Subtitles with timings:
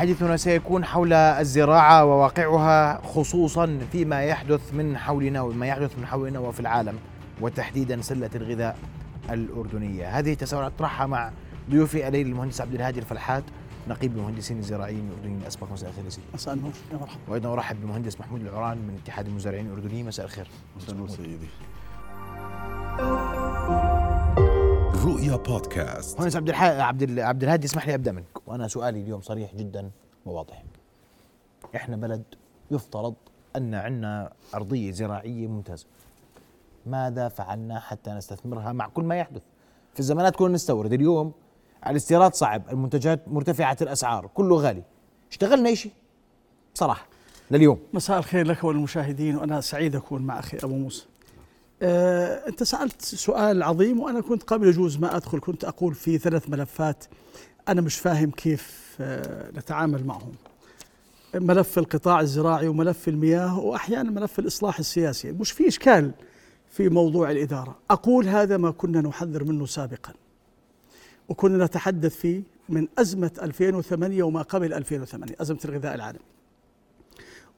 [0.00, 6.60] حديثنا سيكون حول الزراعة وواقعها خصوصا فيما يحدث من حولنا وما يحدث من حولنا وفي
[6.60, 6.98] العالم
[7.40, 8.78] وتحديدا سلة الغذاء
[9.30, 10.18] الأردنية.
[10.18, 11.30] هذه تساؤلات أطرحها مع
[11.70, 13.44] ضيوفي الليل المهندس عبد الهادي الفلحات
[13.88, 16.26] نقيب المهندسين الزراعيين الاردنيين أسبق مساء الخير سيدي.
[16.34, 16.72] مساء النور.
[16.92, 20.06] يا مرحبا وأيضا أرحب بالمهندس محمود العران من اتحاد المزارعين الأردنيين.
[20.06, 20.48] مساء الخير.
[20.76, 21.48] مساء النور سيدي.
[25.04, 26.18] رؤيا بودكاست.
[26.18, 26.62] مهندس عبد الح...
[26.62, 28.48] عبد عبد الهادي اسمح لي أبدأ منك.
[28.48, 29.90] وأنا سؤالي اليوم صريح جدا
[30.26, 30.62] وواضح.
[31.76, 32.22] إحنا بلد
[32.70, 33.14] يفترض
[33.56, 35.86] أن عندنا أرضية زراعية ممتازة.
[36.86, 39.42] ماذا فعلنا حتى نستثمرها مع كل ما يحدث؟
[39.94, 40.92] في الزمانات كنا نستورد.
[40.92, 41.32] اليوم
[41.86, 44.82] الاستيراد صعب المنتجات مرتفعة الأسعار كله غالي.
[45.30, 45.92] اشتغلنا شيء
[46.74, 47.06] بصراحة
[47.50, 47.78] لليوم.
[47.92, 51.06] مساء الخير لك وللمشاهدين وأنا سعيد أكون مع أخي أبو موسى.
[51.82, 56.50] أه أنت سألت سؤال عظيم وأنا كنت قبل يجوز ما أدخل كنت أقول في ثلاث
[56.50, 57.04] ملفات
[57.68, 60.32] أنا مش فاهم كيف أه نتعامل معهم.
[61.34, 65.32] ملف القطاع الزراعي وملف المياه وأحيانا ملف الإصلاح السياسي.
[65.32, 66.10] مش في إشكال
[66.70, 67.78] في موضوع الإدارة.
[67.90, 70.12] أقول هذا ما كنا نحذر منه سابقا
[71.28, 76.22] وكنا نتحدث فيه من أزمة 2008 وما قبل 2008 أزمة الغذاء العالمي.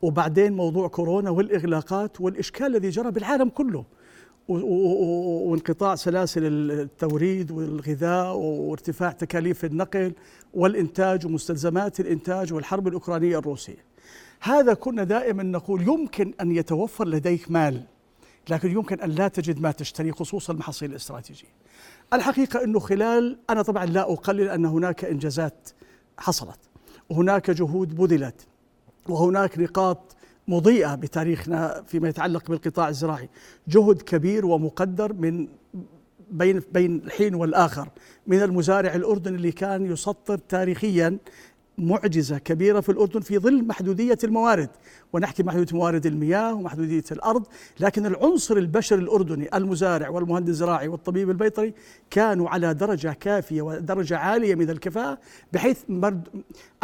[0.03, 3.85] وبعدين موضوع كورونا والإغلاقات والإشكال الذي جرى بالعالم كله.
[4.49, 10.13] وانقطاع سلاسل التوريد والغذاء وارتفاع تكاليف النقل
[10.55, 13.85] والإنتاج ومستلزمات الإنتاج والحرب الأوكرانية الروسية.
[14.41, 17.83] هذا كنا دائما نقول يمكن أن يتوفر لديك مال
[18.51, 21.49] لكن يمكن أن لا تجد ما تشتري خصوصا المحاصيل الاستراتيجية.
[22.13, 25.69] الحقيقة أنه خلال أنا طبعا لا أقلل أن هناك إنجازات
[26.19, 26.59] حصلت
[27.11, 28.47] وهناك جهود بذلت
[29.09, 30.17] وهناك نقاط
[30.49, 33.29] مضيئة بتاريخنا فيما يتعلق بالقطاع الزراعي.
[33.69, 35.49] جهد كبير ومقدر من
[36.31, 37.89] بين بين الحين والآخر
[38.27, 41.19] من المزارع الأردني اللي كان يسطر تاريخيا
[41.79, 44.69] معجزة كبيرة في الأردن في ظل محدودية الموارد.
[45.13, 47.47] ونحكي محدودية موارد المياه ومحدودية الأرض
[47.81, 51.75] لكن العنصر البشري الأردني المزارع والمهندس الزراعي والطبيب البيطري
[52.11, 55.19] كانوا على درجة كافية ودرجة عالية من الكفاءة
[55.53, 55.79] بحيث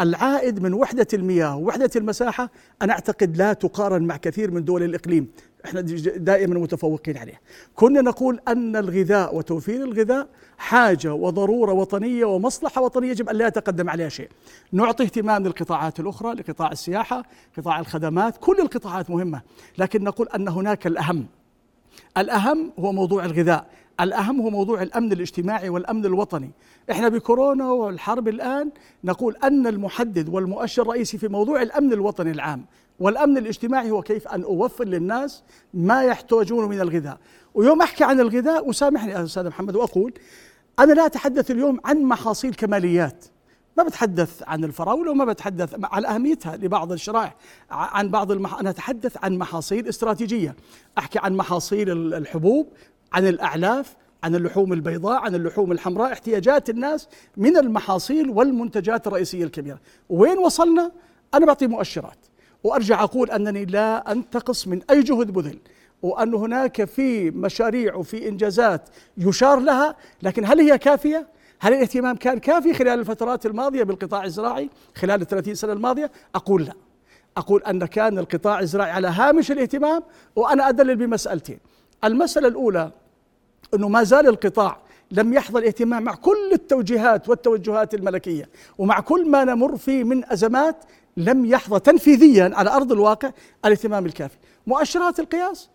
[0.01, 2.51] العائد من وحدة المياه ووحدة المساحة
[2.83, 5.29] أنا أعتقد لا تقارن مع كثير من دول الإقليم.
[5.65, 5.81] إحنا
[6.17, 7.41] دائما متفوقين عليه.
[7.75, 10.29] كنا نقول أن الغذاء وتوفير الغذاء
[10.59, 14.29] حاجة وضرورة وطنية ومصلحة وطنية يجب أن لا يتقدم عليها شيء.
[14.73, 17.23] نعطي اهتمام للقطاعات الأخرى لقطاع السياحة
[17.59, 19.43] قطاع الخدمات كل القطاعات مهمة
[19.79, 21.27] لكن نقول أن هناك الأهم.
[22.19, 23.67] الأهم هو موضوع الغذاء.
[24.01, 26.51] الأهم هو موضوع الأمن الاجتماعي والأمن الوطني.
[26.91, 28.71] إحنا بكورونا والحرب الآن
[29.05, 32.65] نقول أن المحدد والمؤشر الرئيسي في موضوع الأمن الوطني العام
[33.01, 35.43] والأمن الاجتماعي هو كيف أن أوفر للناس
[35.75, 37.19] ما يحتاجونه من الغذاء.
[37.55, 40.13] ويوم أحكي عن الغذاء وسامحني أستاذ محمد وأقول
[40.79, 43.25] أنا لا أتحدث اليوم عن محاصيل كماليات.
[43.77, 47.37] ما بتحدث عن الفراولة وما بتحدث عن أهميتها لبعض الشرائح
[47.71, 48.59] عن بعض المح...
[48.61, 50.57] أنا أتحدث عن محاصيل استراتيجية.
[50.99, 52.69] أحكي عن محاصيل الحبوب
[53.13, 59.81] عن الأعلاف عن اللحوم البيضاء عن اللحوم الحمراء احتياجات الناس من المحاصيل والمنتجات الرئيسية الكبيرة.
[60.09, 60.93] وين وصلنا؟
[61.35, 62.19] أنا بعطي مؤشرات.
[62.65, 65.59] وأرجع أقول أنني لا أنتقص من أي جهد بذل
[66.03, 68.89] وأن هناك في مشاريع وفي إنجازات
[69.19, 71.27] يشار لها لكن هل هي كافية؟
[71.61, 76.65] هل الاهتمام كان كافي خلال الفترات الماضية بالقطاع الزراعي خلال ال 30 سنة الماضية؟ أقول
[76.65, 76.73] لا.
[77.37, 80.03] أقول أن كان القطاع الزراعي على هامش الاهتمام
[80.37, 81.59] وأنا أدلل بمسألتين.
[82.05, 82.91] المسألة الأولى
[83.75, 84.79] أنه ما زال القطاع
[85.11, 88.49] لم يحظى الاهتمام مع كل التوجيهات والتوجهات الملكية
[88.79, 90.77] ومع كل ما نمر فيه من أزمات
[91.17, 93.31] لم يحظى تنفيذيا على أرض الواقع
[93.65, 94.37] الاهتمام الكافي.
[94.67, 95.69] مؤشرات القياس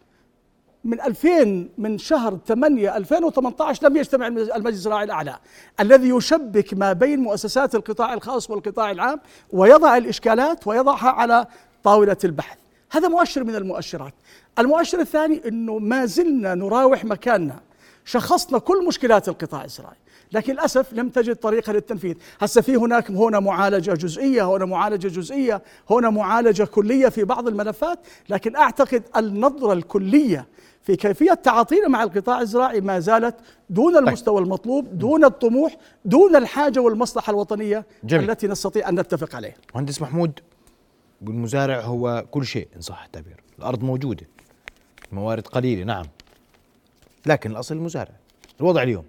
[0.83, 5.37] من 2000 من شهر 8 2018 لم يجتمع المجلس الزراعي الأعلى
[5.79, 9.19] الذي يشبك ما بين مؤسسات القطاع الخاص والقطاع العام
[9.51, 11.47] ويضع الإشكالات ويضعها على
[11.83, 12.57] طاولة البحث.
[12.91, 14.13] هذا مؤشر من المؤشرات.
[14.59, 17.59] المؤشر الثاني إنه ما زلنا نراوح مكاننا
[18.05, 19.97] شخصنا كل مشكلات القطاع الزراعي.
[20.31, 22.15] لكن للأسف لم تجد طريقة للتنفيذ.
[22.39, 27.99] هسه في هناك هنا معالجة جزئية هنا معالجة جزئية هنا معالجة كلية في بعض الملفات
[28.29, 30.47] لكن أعتقد النظرة الكلية
[30.81, 33.35] في كيفية تعاطينا مع القطاع الزراعي ما زالت
[33.69, 34.07] دون طيب.
[34.07, 38.31] المستوى المطلوب دون الطموح دون الحاجة والمصلحة الوطنية جميل.
[38.31, 39.55] التي نستطيع أن نتفق عليها.
[39.75, 40.39] مهندس محمود
[41.21, 43.43] المزارع هو كل شيء إن صح التعبير.
[43.59, 44.27] الأرض موجودة
[45.11, 46.05] موارد قليلة نعم.
[47.25, 48.11] لكن الأصل المزارع.
[48.59, 49.03] الوضع اليوم؟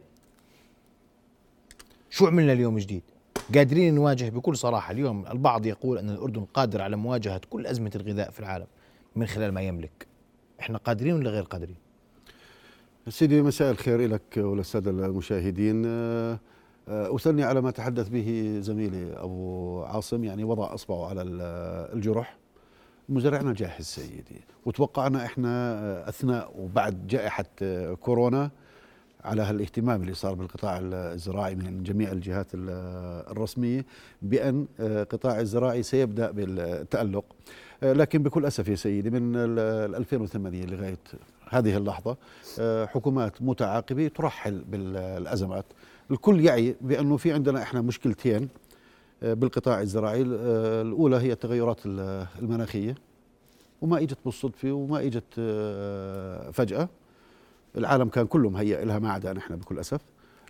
[2.17, 3.03] شو عملنا اليوم جديد؟
[3.55, 4.93] قادرين نواجه بكل صراحة.
[4.93, 8.67] اليوم البعض يقول أن الأردن قادر على مواجهة كل أزمة الغذاء في العالم
[9.17, 10.07] من خلال ما يملك.
[10.61, 11.77] إحنا قادرين ولا غير قادرين؟
[13.09, 15.87] سيدي مساء الخير لك وللسادة المشاهدين.
[16.89, 21.23] أثني على ما تحدث به زميلي أبو عاصم يعني وضع أصبعه على
[21.93, 22.37] الجرح.
[23.09, 24.41] مزارعنا جاهز سيدي.
[24.67, 27.47] وتوقعنا إحنا أثناء وبعد جائحة
[27.95, 28.51] كورونا.
[29.27, 33.87] على هالاهتمام اللي صار بالقطاع الزراعي من جميع الجهات الرسمية
[34.23, 37.25] بأن القطاع الزراعي سيبدأ بالتألق.
[37.83, 40.99] لكن بكل أسف يا سيدي من 2008 لغاية
[41.51, 42.17] هذه اللحظة
[42.87, 45.65] حكومات متعاقبة ترحل بالأزمات.
[46.11, 48.49] الكل يعي بأنه في عندنا إحنا مشكلتين
[49.23, 50.23] بالقطاع الزراعي.
[50.23, 51.81] الأولى هي التغيرات
[52.43, 52.95] المناخية
[53.81, 55.35] وما إجت بالصدفة وما إجت
[56.53, 56.89] فجأة.
[57.77, 60.01] العالم كان كله مهيئ لها ما عدا نحن بكل أسف.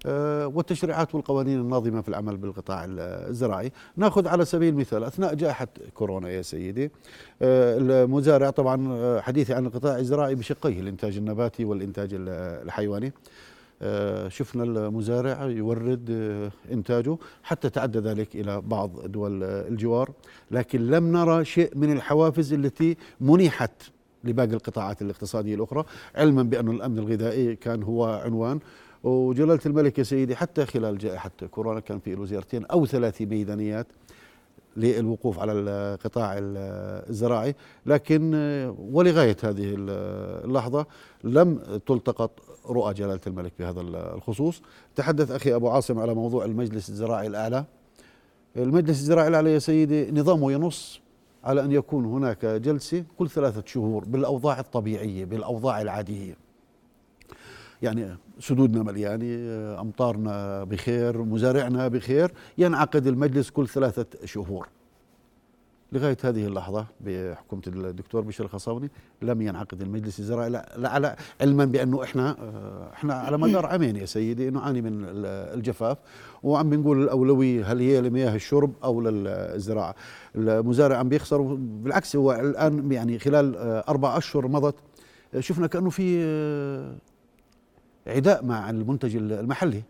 [0.07, 6.29] آه، والتشريعات والقوانين الناظمة في العمل بالقطاع الزراعي، نأخذ على سبيل المثال أثناء جائحة كورونا
[6.29, 6.91] يا سيدي
[7.43, 13.13] آه، المزارع طبعا آه، حديثي عن القطاع الزراعي بشقيه الإنتاج النباتي والإنتاج الحيواني.
[14.29, 16.11] شفنا المزارع يورد
[16.73, 20.11] إنتاجه حتى تعدى ذلك إلى بعض دول الجوار،
[20.51, 23.71] لكن لم نرى شيء من الحوافز التي منيحت
[24.25, 25.85] لباقي القطاعات الاقتصادية الأخرى
[26.15, 28.59] علما بأن الأمن الغذائي كان هو عنوان.
[29.05, 33.87] وجلالة الملك يا سيدي حتى خلال جائحة كورونا كان في زيارتين أو ثلاث ميدانيات
[34.77, 37.55] للوقوف على القطاع الزراعي.
[37.87, 38.35] لكن
[38.79, 39.75] ولغاية هذه
[40.45, 40.87] اللحظة
[41.25, 42.31] لم تلتقط
[42.67, 44.63] رؤى جلالة الملك بهذا الخصوص.
[44.97, 47.65] تحدث أخي أبو عاصم على موضوع المجلس الزراعي الأعلى.
[48.57, 51.01] المجلس الزراعي الأعلى يا سيدي نظامه ينص
[51.47, 56.37] على أن يكون هناك جلسة كل ثلاثة شهور بالأوضاع الطبيعية بالأوضاع العادية.
[57.83, 64.69] يعني سدودنا مليانة أمطارنا بخير مزارعنا بخير ينعقد المجلس كل ثلاثة شهور.
[65.93, 68.91] لغاية هذه اللحظة بحكومة الدكتور بشير الخصاوني
[69.23, 74.07] لم ينعقد المجلس الزراعي لا على علما بأنه إحنا آه، إحنا على مدار عامين يا
[74.07, 75.99] سيدي نعاني من الجفاف
[76.43, 79.95] وعم بنقول الأولوية هل هي لمياه الشرب أو للزراعة؟
[80.37, 84.75] المزارع عم بيخسر بالعكس هو الآن يعني خلال آه، أربع أشهر مضت
[85.35, 86.97] آه، شفنا كأنه في
[88.07, 89.83] عداء مع المنتج المحلي.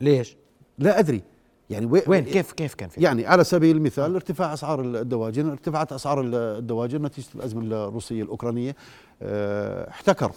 [0.00, 0.36] ليش؟
[0.78, 1.22] لا أدري.
[1.70, 6.20] يعني وين؟ كيف كيف كان في؟ يعني على سبيل المثال ارتفاع أسعار الدواجن ارتفعت أسعار
[6.24, 8.76] الدواجن نتيجه الأزمة الروسية الأوكرانية
[9.22, 10.32] آه احتكر.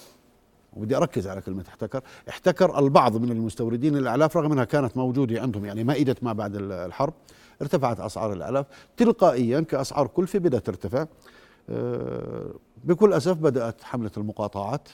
[0.74, 2.02] وبدي أركز على كلمة احتكر.
[2.30, 6.56] احتكر البعض من المستوردين الاعلاف رغم أنها كانت موجودة عندهم يعني ما اجت ما بعد
[6.56, 7.14] الحرب
[7.62, 8.66] ارتفعت أسعار الأعلاف.
[8.98, 11.06] تلقائيا كأسعار كلفه بدأت ترتفع.
[11.70, 12.54] آه
[12.84, 14.90] بكل أسف بدأت حملة المقاطعات.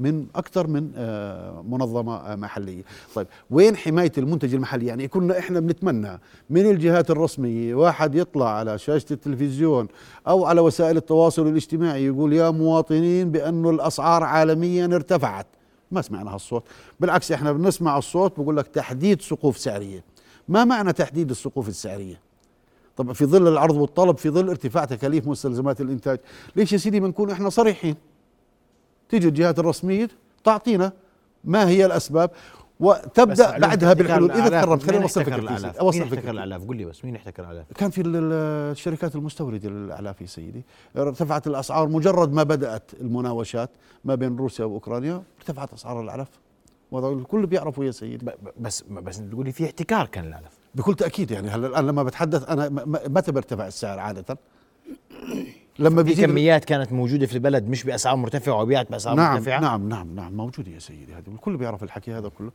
[0.00, 2.82] من أكثر من آه، منظمة آه، محلية.
[3.14, 6.20] طيب وين حماية المنتج المحلي؟ يعني كنا إحنا بنتمنى
[6.50, 9.88] من الجهات الرسمية واحد يطلع على شاشة التلفزيون
[10.28, 15.46] أو على وسائل التواصل الاجتماعي يقول يا مواطنين بانه الأسعار عالميا ارتفعت.
[15.92, 16.62] ما سمعنا هالصوت.
[17.00, 20.04] بالعكس إحنا بنسمع الصوت بقول لك تحديد سقوف سعرية.
[20.48, 22.20] ما معنى تحديد السقوف السعرية؟
[22.96, 26.18] طب في ظل العرض والطلب في ظل ارتفاع تكاليف مستلزمات الإنتاج
[26.56, 27.94] ليش يا سيدي ما نكون إحنا صريحين؟
[29.10, 30.08] تيجي الجهات الرسمية
[30.44, 30.92] تعطينا
[31.44, 32.30] ما هي الأسباب
[32.80, 34.30] وتبدأ بعدها بالحلول.
[34.30, 37.90] إذا تكرمت خليني أوصل فكرتي اوصل فكرتي الأعلاف؟ قول لي بس مين احتكر الأعلاف؟ كان
[37.90, 40.62] في الشركات المستوردة للاعلاف يا سيدي.
[40.96, 43.70] ارتفعت الأسعار مجرد ما بدأت المناوشات
[44.04, 46.28] ما بين روسيا وأوكرانيا ارتفعت أسعار الأعلاف.
[46.90, 48.26] وهذا الكل بيعرفوا يا سيدي.
[48.60, 50.52] بس بس تقول لي في احتكار كان الأعلاف.
[50.74, 54.38] بكل تأكيد يعني هلا الآن لما بتحدث أنا متى بيرتفع السعر عادة؟
[55.78, 59.60] لما في كميات كانت موجودة في البلد مش بأسعار مرتفعة وبيعت بأسعار نعم مرتفعة.
[59.60, 62.50] نعم نعم نعم موجودة يا سيدي هذه الكل بيعرف الحكي هذا كله.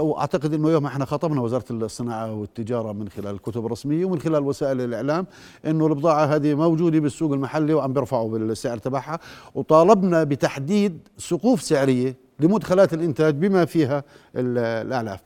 [0.00, 4.80] واعتقد إنه يوم إحنا خطبنا وزارة الصناعة والتجارة من خلال الكتب الرسميه ومن خلال وسائل
[4.80, 5.26] الإعلام
[5.66, 9.18] إنه البضاعة هذه موجودة بالسوق المحلي وعم بيرفعوا بالسعر تبعها.
[9.54, 14.04] وطالبنا بتحديد سقوف سعرية لمدخلات الإنتاج بما فيها
[14.36, 15.20] الأعلاف.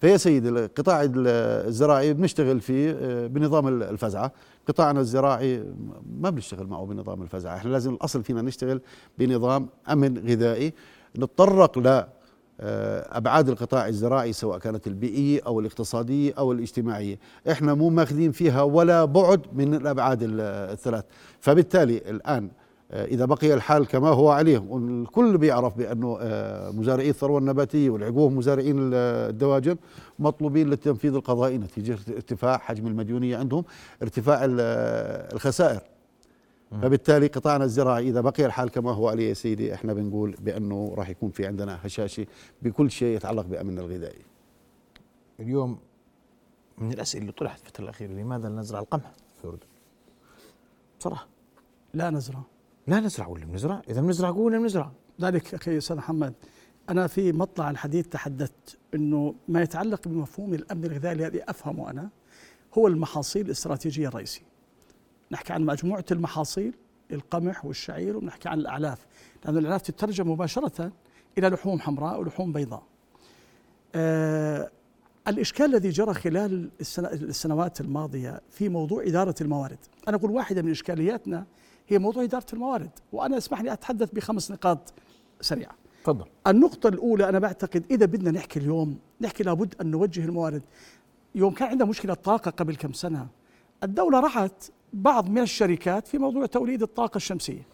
[0.00, 4.32] فيا سيدي القطاع الزراعي بنشتغل فيه آه، بنظام الفزعة.
[4.68, 5.64] قطاعنا الزراعي
[6.20, 8.80] ما بنشتغل معه بنظام الفزعه إحنا لازم الأصل فينا نشتغل
[9.18, 10.72] بنظام أمن غذائي
[11.18, 12.04] نتطرق ل
[12.60, 17.18] آه، أبعاد القطاع الزراعي سواء كانت البيئية أو الاقتصادية أو الاجتماعية،
[17.50, 21.04] إحنا مو ماخذين فيها ولا بعد من الأبعاد الثلاث،
[21.40, 22.50] فبالتالي الآن
[22.94, 28.30] آه، إذا بقي الحال كما هو عليه والكل بيعرف بأنه آه، مزارعي الثروة النباتية والعقوه
[28.30, 29.76] مزارعين الدواجن
[30.18, 33.64] مطلوبين للتنفيذ القضائي نتيجة ارتفاع حجم المديونية عندهم
[34.02, 35.80] ارتفاع الخسائر.
[36.82, 41.08] فبالتالي قطاعنا الزراعي إذا بقي الحال كما هو عليه يا سيدي إحنا بنقول بأنه راح
[41.08, 42.26] يكون في عندنا هشاشة
[42.62, 44.22] بكل شيء يتعلق بأمن الغذائي.
[45.40, 45.78] اليوم
[46.78, 49.66] من الأسئلة اللي طرحت في الفترة الأخيرة لماذا نزرع القمح؟ في الأردن
[51.00, 51.26] بصراحة.
[51.94, 52.42] لا نزرع.
[52.86, 56.34] لا نزرع ولا بنزرع؟ إذا بنزرع قولنا بنزرع؟ ذلك أخي أستاذ محمد.
[56.90, 62.08] أنا في مطلع الحديث تحدثت أنه ما يتعلق بمفهوم الأمن الغذائي الذي أفهمه أنا
[62.78, 64.44] هو المحاصيل الاستراتيجية الرئيسية.
[65.30, 66.74] نحكي عن مجموعة المحاصيل
[67.12, 69.06] القمح والشعير ونحكي عن الأعلاف.
[69.44, 70.92] لأن الأعلاف تترجم مباشرة
[71.38, 72.82] إلى لحوم حمراء ولحوم بيضاء.
[73.94, 74.70] آه
[75.28, 76.70] الإشكال الذي جرى خلال
[77.04, 79.78] السنوات الماضية في موضوع إدارة الموارد.
[80.08, 81.46] أنا أقول واحدة من إشكالياتنا
[81.88, 84.92] هي موضوع إدارة الموارد وأنا اسمح لي أتحدث بخمس نقاط
[85.40, 85.74] سريعة.
[86.04, 86.24] تفضل.
[86.46, 90.62] النقطة الأولى أنا بعتقد إذا بدنا نحكي اليوم نحكي لابد أن نوجه الموارد.
[91.34, 93.26] يوم كان عندنا مشكلة طاقة قبل كم سنة
[93.82, 97.66] الدولة رعت بعض من الشركات في موضوع توليد الطاقة الشمسية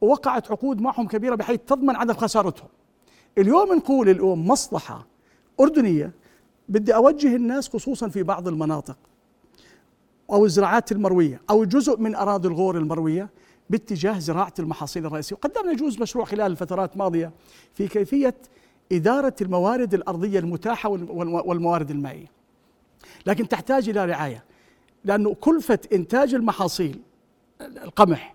[0.00, 2.68] ووقعت عقود معهم كبيرة بحيث تضمن عدم خسارتهم.
[3.38, 5.06] اليوم نقول اليوم مصلحة
[5.60, 6.12] أردنية
[6.68, 8.96] بدي أوجه الناس خصوصا في بعض المناطق
[10.30, 13.30] أو الزراعات المروية أو جزء من أراضي الغور المروية
[13.70, 15.36] باتجاه زراعة المحاصيل الرئيسية.
[15.36, 17.32] وقدمنا يجوز مشروع خلال الفترات الماضية
[17.74, 18.34] في كيفية
[18.92, 22.26] إدارة الموارد الأرضية المتاحة والموارد المائية.
[23.26, 24.44] لكن تحتاج إلى رعاية
[25.04, 27.00] لأنه كلفة إنتاج المحاصيل
[27.60, 28.34] القمح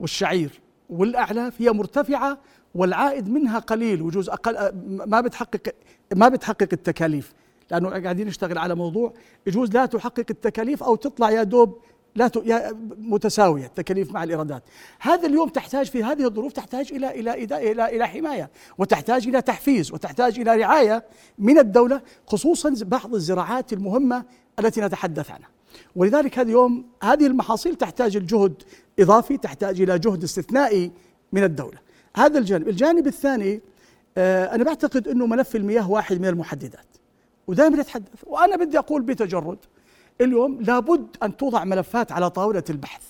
[0.00, 2.38] والشعير والأعلاف هي مرتفعة
[2.74, 5.74] والعائد منها قليل وجوز أقل ما بتحقق
[6.14, 7.32] ما بتحقق التكاليف.
[7.70, 9.12] لأنه قاعدين نشتغل على موضوع
[9.46, 11.78] يجوز لا تحقق التكاليف أو تطلع يا دوب
[12.14, 14.62] لا يا متساوية التكاليف مع الإيرادات.
[15.00, 19.42] هذا اليوم تحتاج في هذه الظروف تحتاج إلى إلى إلى إلى, إلى حماية وتحتاج إلى
[19.42, 21.04] تحفيز وتحتاج إلى رعاية
[21.38, 24.24] من الدولة خصوصا بعض الزراعات المهمة
[24.58, 25.48] التي نتحدث عنها.
[25.96, 28.62] ولذلك هذا اليوم هذه المحاصيل تحتاج الجهد
[28.98, 30.92] إضافي تحتاج إلى جهد استثنائي
[31.32, 31.78] من الدولة.
[32.16, 32.68] هذا الجانب.
[32.68, 33.60] الجانب الثاني
[34.18, 36.87] آه، أنا بعتقد إنه ملف المياه واحد من المحددات.
[37.48, 39.58] ودائما نتحدث وأنا بدي أقول بتجرد
[40.20, 43.02] اليوم لابد أن توضع ملفات على طاولة البحث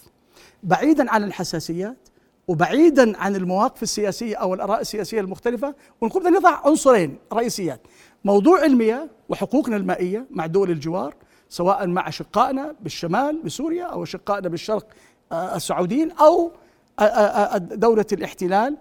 [0.62, 2.08] بعيدا عن الحساسيات
[2.48, 7.80] وبعيدا عن المواقف السياسية أو الآراء السياسية المختلفة ونقوم نضع عنصرين رئيسيات.
[8.24, 11.14] موضوع المياه وحقوقنا المائية مع دول الجوار
[11.48, 14.86] سواء مع أشقائنا بالشمال بسوريا أو أشقائنا بالشرق
[15.32, 16.52] آه، السعوديين أو
[16.98, 18.76] آه، آه، دولة الاحتلال.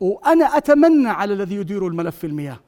[0.00, 2.60] وأنا أتمنى على الذي يدير الملف المياه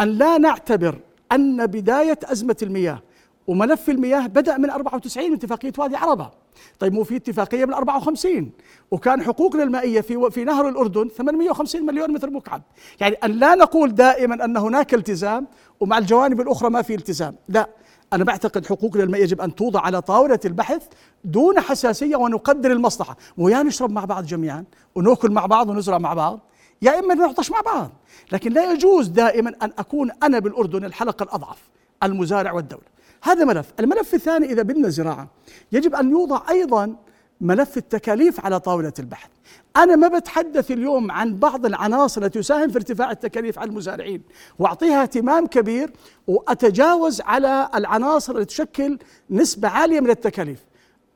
[0.00, 0.98] أن لا نعتبر
[1.32, 3.02] أن بداية أزمة المياه
[3.46, 6.30] وملف المياه بدأ من 94 اتفاقية وادي عربة.
[6.78, 8.50] طيب مو في اتفاقية من 54
[8.90, 12.62] وكان حقوقنا المائية في في نهر الأردن 850 مليون متر مكعب.
[13.00, 15.46] يعني أن لا نقول دائما أن هناك التزام
[15.80, 17.36] ومع الجوانب الأخرى ما في التزام.
[17.48, 17.68] لا
[18.12, 20.82] أنا بعتقد حقوقنا المائية يجب أن توضع على طاولة البحث
[21.24, 23.16] دون حساسية ونقدر المصلحة.
[23.38, 24.64] مو يا نشرب مع بعض جميعا
[24.94, 26.40] ونأكل مع بعض ونزرع مع بعض.
[26.82, 27.92] يا إما نعطش مع بعض.
[28.32, 31.58] لكن لا يجوز دائما أن أكون أنا بالأردن الحلقة الأضعف
[32.02, 32.96] المزارع والدولة.
[33.22, 33.72] هذا ملف.
[33.80, 35.28] الملف الثاني إذا بدنا زراعة
[35.72, 36.96] يجب أن يوضع أيضا
[37.40, 39.30] ملف التكاليف على طاولة البحث.
[39.76, 44.22] أنا ما بتحدث اليوم عن بعض العناصر التي تساهم في ارتفاع التكاليف على المزارعين.
[44.58, 45.90] وأعطيها اهتمام كبير
[46.26, 48.98] وأتجاوز على العناصر التي تشكل
[49.30, 50.64] نسبة عالية من التكاليف.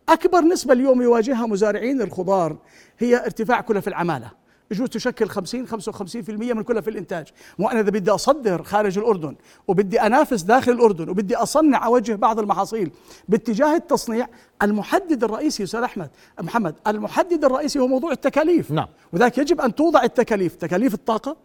[0.08, 2.56] أكبر نسبة اليوم يواجهها مزارعين الخضار
[2.98, 4.39] هي ارتفاع كلف العمالة.
[4.70, 7.26] يجوز تشكل 50 55% من كلها في الإنتاج.
[7.58, 9.36] وأنا إذا بدي أصدر خارج الأردن
[9.68, 12.90] وبدي أنافس داخل الأردن وبدي أصنع أوجه بعض المحاصيل
[13.28, 14.28] باتجاه التصنيع
[14.62, 16.10] المحدد الرئيسي أستاذ أحمد
[16.40, 18.70] محمد المحدد الرئيسي هو موضوع التكاليف.
[18.70, 18.88] نعم.
[19.12, 21.36] وذلك يجب أن توضع التكاليف تكاليف الطاقة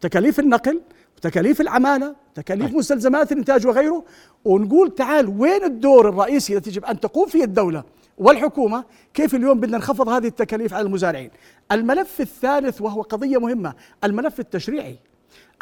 [0.00, 0.80] تكاليف النقل
[1.22, 2.76] تكاليف العمالة تكاليف طيب.
[2.76, 4.04] مستلزمات الإنتاج وغيره.
[4.44, 7.84] ونقول تعال وين الدور الرئيسي الذي يجب أن تقوم فيه الدولة؟
[8.18, 11.30] والحكومة كيف اليوم بدنا نخفض هذه التكاليف على المزارعين؟
[11.72, 14.98] الملف الثالث وهو قضية مهمة الملف التشريعي.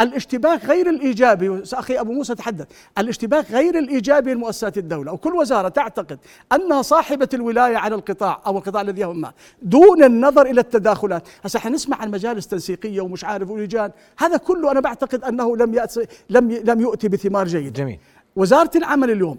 [0.00, 2.66] الاشتباك غير الإيجابي أخي أبو موسى تحدث
[2.99, 5.12] الاشتباك غير الإيجابي لمؤسسات الدولة.
[5.12, 6.18] وكل وزارة تعتقد
[6.52, 11.28] أنها صاحبة الولاية على القطاع أو القطاع الذي يهمها دون النظر إلى التداخلات.
[11.44, 13.90] هسه حنسمع عن مجالس تنسيقية ومش عارف ولجان.
[14.18, 15.87] هذا كله أنا بعتقد أنه لم
[16.30, 17.73] لم لم يؤتي بثمار جيد.
[17.73, 17.99] جميل.
[18.37, 19.38] وزارة العمل اليوم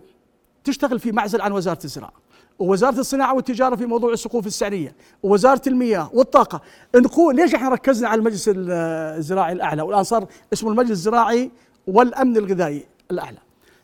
[0.63, 2.22] تشتغل في معزل عن وزارة الزراعة.
[2.59, 6.61] ووزارة الصناعة والتجارة في موضوع السقوف السعرية ووزارة المياه والطاقة.
[6.95, 11.51] نقول ليش إحنا ركزنا على المجلس الزراعي الأعلى؟ والآن صار اسمه المجلس الزراعي
[11.87, 13.37] والأمن الغذائي الأعلى.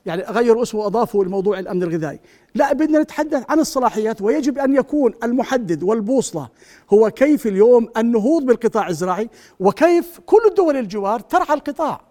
[0.05, 2.19] يعني غيروا اسمه واضافوا لموضوع الأمن الغذائي.
[2.55, 6.47] لا بدنا نتحدث عن الصلاحيات ويجب أن يكون المحدد والبوصلة
[6.93, 12.01] هو كيف اليوم النهوض بالقطاع الزراعي وكيف كل الدول الجوار ترعى القطاع.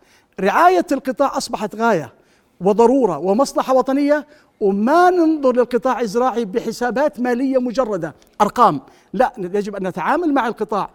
[0.40, 2.12] رعاية القطاع أصبحت غاية
[2.60, 4.26] وضرورة ومصلحة وطنية
[4.60, 8.14] وما ننظر للقطاع الزراعي بحسابات مالية مجردة.
[8.40, 8.80] أرقام.
[9.12, 10.90] لا يجب أن نتعامل مع القطاع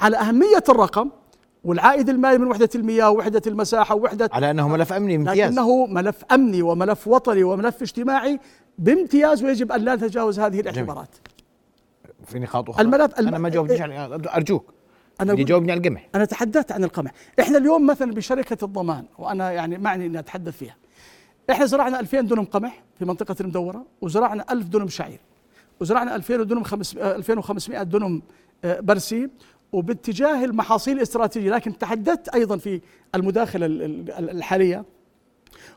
[0.00, 1.10] على أهمية الرقم
[1.64, 5.52] والعائد المالي من وحدة المياه ووحدة المساحة ووحدة على أنه ملف أمني بامتياز.
[5.52, 8.40] لكنه ملف أمني وملف وطني وملف اجتماعي
[8.78, 11.08] بامتياز ويجب أن لا نتجاوز هذه الاعتبارات.
[12.26, 14.04] في نقاط أخرى؟ الملف أنا ما جاوبتش يعني
[14.36, 14.74] أرجوك.
[15.20, 16.08] أنا بدي جاوبني على القمح.
[16.14, 17.10] أنا تحدثت عن القمح.
[17.40, 20.76] إحنا اليوم مثلا بشركة الضمان وأنا يعني معني إني أتحدث فيها.
[21.50, 25.20] إحنا زرعنا 2000 دونم قمح في منطقة المدورة وزرعنا 1000 دونم شعير
[25.80, 26.62] وزرعنا 2000 دونم
[26.96, 28.22] 2500 دونم
[28.64, 29.30] آه، برسيم
[29.72, 32.80] وباتجاه المحاصيل الاستراتيجية لكن تحدثت أيضا في
[33.14, 33.66] المداخلة
[34.18, 34.84] الحالية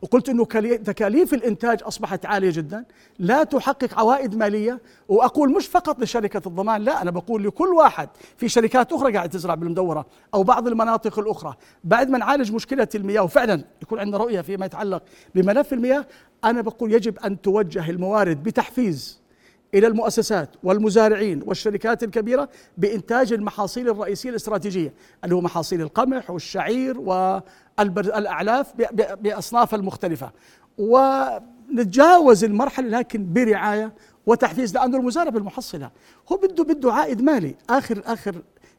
[0.02, 2.86] وقلت إنه تكاليف الإنتاج أصبحت عالية جدا.
[3.20, 4.82] لا تحقق عوائد مالية.
[5.08, 8.10] وأقول مش فقط لشركة الضمان لا أنا بقول لكل واحد.
[8.38, 11.54] في شركات أخرى قاعد تزرع بالمدورة أو بعض المناطق الأخرى.
[11.84, 15.04] بعد ما نعالج مشكلة المياه وفعلا يكون عندنا رؤية فيما يتعلق
[15.36, 16.06] بملف المياه
[16.44, 19.27] أنا بقول يجب أن توجه الموارد بتحفيز
[19.74, 24.94] إلى المؤسسات والمزارعين والشركات الكبيرة بإنتاج المحاصيل الرئيسية الاستراتيجية
[25.24, 28.74] اللي هو محاصيل القمح والشعير والاعلاف
[29.22, 30.32] باصنافها المختلفة.
[30.78, 33.94] ونتجاوز المرحلة لكن برعاية
[34.26, 35.92] وتحفيز لأنه المزارع بالمحصلة
[36.32, 37.56] هو بده بده عائد مالي.
[37.70, 38.36] اخر آخر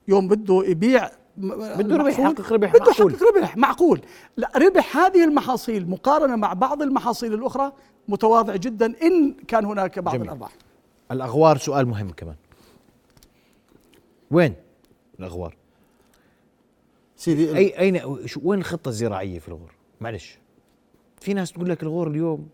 [0.08, 4.00] يوم بده يبيع بده ربح يحقق ربح بده يحقق ربح معقول.
[4.36, 7.72] لا ربح هذه المحاصيل مقارنة مع بعض المحاصيل الأخرى
[8.08, 10.26] متواضع جدا إن كان هناك بعض جميل.
[10.26, 10.50] الأرباح.
[11.12, 12.36] الأغوار سؤال مهم كمان.
[14.30, 14.54] وين
[15.18, 15.56] الأغوار؟
[17.16, 20.38] سيدي أي أين شو وين الخطة الزراعية في الغور؟ معلش.
[21.20, 22.48] في ناس تقول لك الغور اليوم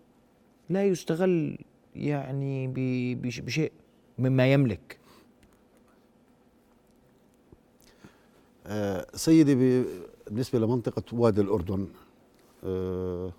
[0.71, 1.59] لا يستغل
[1.97, 2.67] يعني
[3.17, 3.73] بشيء
[4.19, 4.99] مما يملك.
[8.67, 9.85] آه سيدي
[10.27, 11.89] بالنسبة لمنطقة وادي الأردن
[12.65, 13.33] آه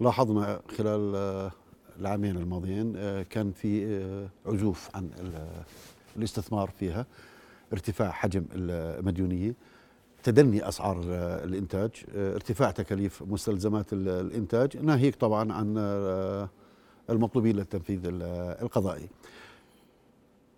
[0.00, 1.52] لاحظنا خلال آه
[2.00, 5.10] العامين الماضيين آه، كان في آه، عزوف عن
[6.16, 7.06] الاستثمار فيها
[7.72, 9.54] ارتفاع حجم المديونية
[10.22, 15.78] تدني أسعار آه، الإنتاج ارتفاع تكاليف مستلزمات الإنتاج ناهيك طبعا عن
[17.10, 18.00] المطلوبين للتنفيذ
[18.62, 19.08] القضائي.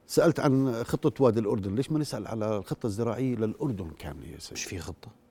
[0.06, 4.78] سألت عن خطة وادي الأردن ليش ما نسأل على الخطة الزراعية للأردن كاملة مش في
[4.78, 5.25] خطة؟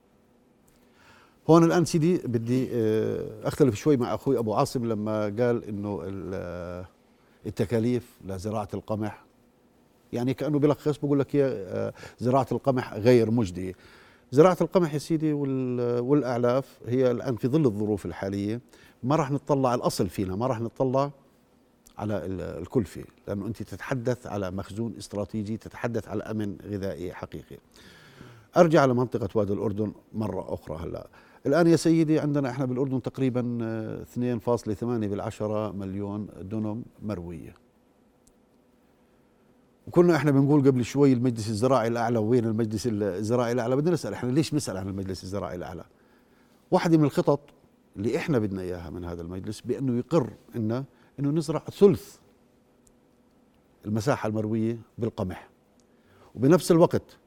[1.50, 6.02] هون الآن سيدي بدي آه، أختلف شوي مع أخوي أبو عاصم لما قال إنه
[6.34, 6.86] آه،
[7.46, 9.24] التكاليف لزراعة القمح.
[10.12, 13.72] يعني كأنه بلخص بقول لك هي آه، زراعة القمح غير مجدية.
[14.32, 18.60] زراعة القمح يا سيدي والأعلاف هي الآن في ظل الظروف الحالية
[19.02, 21.10] ما راح نطلع الأصل فينا ما راح نطلع
[21.98, 27.56] على الكلفه لأنه أنت تتحدث على مخزون استراتيجي تتحدث على أمن غذائي حقيقي.
[28.56, 31.06] أرجع لمنطقة وادي الأردن مرة أخرى هلأ.
[31.46, 33.42] الآن يا سيدي عندنا إحنا بالأردن تقريبا
[34.14, 37.54] 2.8 بالعشرة مليون دونم مروية.
[39.86, 44.30] وكنا إحنا بنقول قبل شوي المجلس الزراعي الأعلى وين المجلس الزراعي الأعلى؟ بدنا نسأل إحنا
[44.30, 45.84] ليش نسأل عن المجلس الزراعي الأعلى؟
[46.70, 47.40] واحدة من الخطط
[47.96, 50.84] اللي إحنا بدنا إياها من هذا المجلس بأنه يقر إنه
[51.20, 52.16] إنه نزرع ثلث
[53.86, 55.48] المساحة المروية بالقمح.
[56.34, 57.18] وبنفس الوقت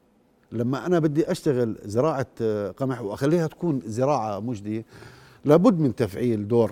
[0.51, 4.85] لما أنا بدي أشتغل زراعة آه، قمح وأخليها تكون زراعة مجدية
[5.45, 6.71] لابد من تفعيل دور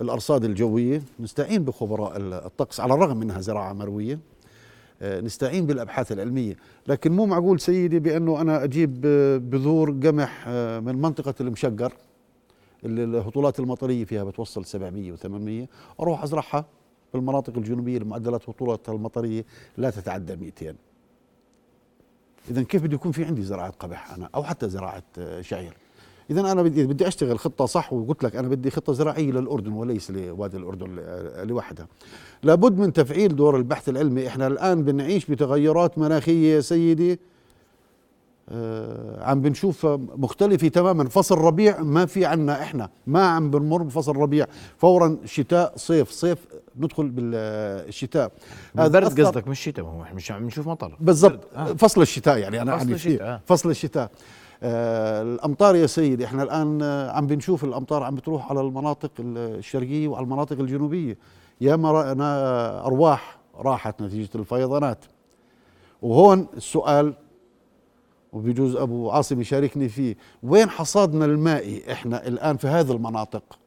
[0.00, 1.02] الأرصاد الجوية.
[1.20, 4.18] نستعين بخبراء الطقس على الرغم منها زراعة مروية
[5.02, 6.56] آه، نستعين بالأبحاث العلمية.
[6.86, 11.92] لكن مو معقول سيدي بأنه أنا أجيب آه، بذور قمح من منطقة المشقر
[12.84, 15.68] اللي الهطولات المطرية فيها بتوصل 700 و800
[16.00, 16.64] أروح أزرعها
[17.14, 19.44] بالمناطق الجنوبية المعدلات هطولاتها المطرية
[19.76, 20.74] لا تتعدى 200
[22.50, 25.74] اذا كيف بده يكون في عندي زراعة قمح أنا أو حتى زراعة آه، شعير؟
[26.30, 30.10] اذا أنا بدي بدي أشتغل خطة صح وقلت لك أنا بدي خطة زراعية للأردن وليس
[30.10, 31.86] لوادي الأردن آه، لوحدها.
[32.42, 34.26] لابد من تفعيل دور البحث العلمي.
[34.26, 37.20] إحنا الآن بنعيش بتغيرات مناخية سيدي.
[39.20, 39.86] عم بنشوف
[40.16, 41.08] مختلفة تماما.
[41.08, 42.90] فصل ربيع ما في عنا إحنا.
[43.06, 44.46] ما عم بنمر بفصل ربيع.
[44.78, 46.10] فورا شتاء صيف.
[46.10, 46.38] صيف
[46.80, 48.32] ندخل بالشتاء.
[48.78, 49.84] البرد قصدك مش شتاء.
[49.84, 50.96] هو مش عم نشوف مطر.
[51.00, 51.40] بالضبط.
[51.56, 51.64] آه.
[51.64, 53.40] فصل الشتاء يعني أنا فصل الشتاء آه.
[53.46, 54.10] فصل الشتاء.
[54.62, 60.24] آه الأمطار يا سيدي إحنا الآن عم بنشوف الأمطار عم بتروح على المناطق الشرقية وعلى
[60.24, 61.18] المناطق الجنوبية.
[61.60, 62.12] يا ما
[62.86, 65.04] أرواح راحت نتيجة الفيضانات.
[66.02, 67.14] وهون السؤال
[68.32, 73.58] وبيجوز أبو عاصم يشاركني فيه وين حصادنا المائي إحنا الآن في هذه المناطق؟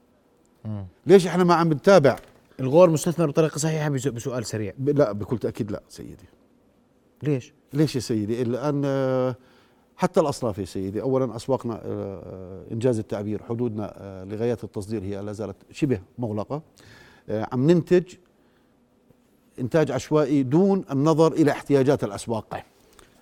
[0.65, 0.85] مم.
[1.05, 2.15] ليش إحنا ما عم بنتابع
[2.59, 4.73] الغور مستثمر بطريقة صحيحة بسؤال سريع.
[4.79, 6.25] لا بكل تأكيد لا سيدي.
[7.23, 9.35] ليش؟ ليش يا سيدي؟ الآن آه،
[9.95, 15.33] حتى الأصناف يا سيدي اولا أسواقنا آه، آه، إنجاز التعبير حدودنا لغايات التصدير هي لا
[15.33, 16.61] زالت شبه مغلقة.
[17.29, 18.03] عم ننتج
[19.59, 22.63] إنتاج عشوائي دون النظر إلى احتياجات الأسواق.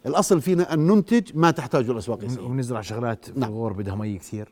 [0.06, 3.40] الأصل فينا أن ننتج ما تحتاجه الأسواق ونزرع شغلات نعم.
[3.50, 4.50] في الغور بدها مي كثير.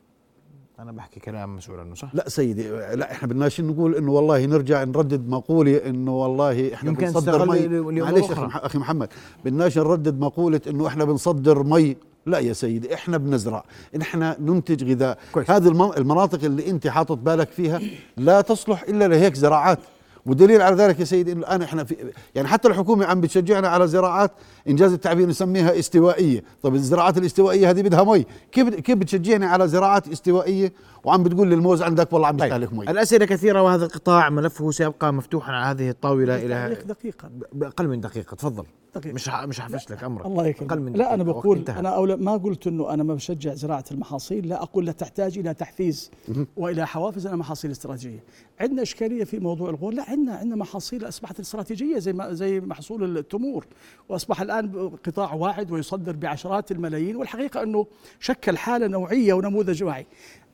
[0.79, 4.83] أنا بحكي كلام مسؤول عنه صح؟ لا سيدي لا إحنا بدناش نقول إنه والله نرجع
[4.83, 7.67] نردد مقولة إنه والله إحنا يمكن بنصدر مي.
[8.01, 8.31] معلش.
[8.31, 9.09] أخي مح- أخي محمد
[9.45, 11.95] بدناش نردد مقولة إنه إحنا بنصدر مي.
[12.25, 13.63] لا يا سيدي إحنا بنزرع.
[14.01, 15.17] إحنا ننتج غذاء.
[15.31, 15.51] كويس.
[15.51, 17.79] هذه الم- المناطق اللي أنت حاطط بالك فيها
[18.17, 19.79] لا تصلح إلا لهيك زراعات.
[20.25, 21.95] ودليل على ذلك يا سيدي إنه الآن إحنا في
[22.35, 24.31] يعني حتى الحكومة عم بتشجعنا على زراعات
[24.67, 30.07] انجاز التعبير نسميها استوائية، طب الزراعات الاستوائية هذه بدها مي، كيف كيف بتشجعني على زراعات
[30.07, 34.71] استوائية؟ وعم بتقول لي الموز عندك والله عم بيستهلك مي؟ الأسئلة كثيرة وهذا القطاع ملفه
[34.71, 38.63] سيبقى مفتوحا على هذه الطاولة إلى دقيقا باقل من دقيقة تفضل.
[38.95, 39.13] دقيقة.
[39.13, 40.25] مش ح- مش حفش لك أمرك.
[40.25, 40.71] الله يكرمك.
[40.71, 41.63] أقل من لا أنا بقول.
[41.69, 45.53] أنا أولا ما قلت إنه أنا ما بشجع زراعة المحاصيل لا أقول لا تحتاج إلى
[45.53, 46.11] تحفيز
[46.57, 48.23] وإلى حوافز أنا محاصيل استراتيجية.
[48.59, 53.17] عندنا إشكالية في موضوع الغور لا عندنا عندنا محاصيل أصبحت استراتيجية زي ما زي محصول
[53.17, 53.65] التمور.
[54.09, 57.85] وأصبح الآن قطاع واعد ويصدر بعشرات الملايين والحقيقة إنه
[58.19, 60.05] شكل حاله نوعية ونموذج واعي.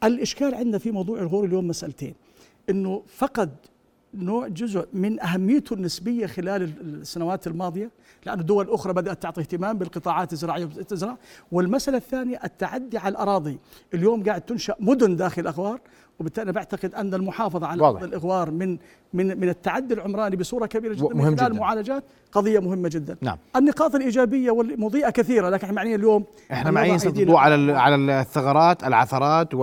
[0.03, 2.13] الإشكال عندنا في موضوع الغور اليوم مسألتين.
[2.69, 3.49] إنه فقد
[4.15, 7.91] نوع جزء من أهميته النسبية خلال السنوات الماضية
[8.25, 11.17] لأن الدول الأخرى بدأت تعطي اهتمام بالقطاعات الزراعية تزرع
[11.51, 13.59] والمسألة الثانية التعدي على الأراضي.
[13.93, 15.81] اليوم قاعد تنشأ مدن داخل الأغوار
[16.19, 18.01] وبالتالي أنا بعتقد أن المحافظة على واضح.
[18.01, 18.77] الإغوار من
[19.13, 21.47] من من التعدي العمراني بصورة كبيرة جدا مهم من خلال جداً.
[21.47, 23.37] المعالجات قضية مهمة جدا نعم.
[23.55, 26.71] النقاط الإيجابية والمضيئة كثيرة لكن إحنا معنيين اليوم إحنا
[27.05, 29.53] أيدينا الضوء على على الثغرات العثرات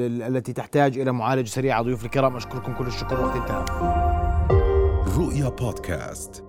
[0.00, 3.64] ال- التي تحتاج إلى معالجه سريعه ضيوف الكرام أشكركم كل الشكر وقت انتهى
[5.18, 6.44] رؤيا بودكاست